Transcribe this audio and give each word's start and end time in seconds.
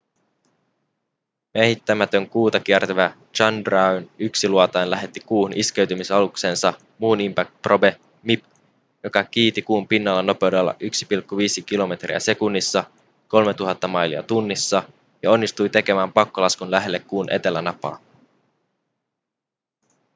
miehittämätön 1.53 2.29
kuuta 2.29 2.59
kiertävä 2.59 3.13
chandrayaan-1 3.33 4.49
-luotain 4.49 4.89
lähetti 4.89 5.19
kuuhun 5.19 5.53
iskeytymisaluksensa 5.55 6.73
moon 6.99 7.21
impact 7.21 7.61
probe 7.61 7.99
mip 8.23 8.43
joka 9.03 9.23
kiiti 9.23 9.61
kuun 9.61 9.87
pinnalla 9.87 10.21
nopeudella 10.21 10.71
1,5 10.83 11.63
km/s 11.65 12.81
3 13.27 13.53
000 13.59 13.87
mailia 13.87 14.23
tunnissa 14.23 14.83
ja 15.23 15.31
onnistui 15.31 15.69
tekemään 15.69 16.13
pakkolaskun 16.13 16.71
lähelle 16.71 16.99
kuun 16.99 17.31
etelänapaa 17.31 17.99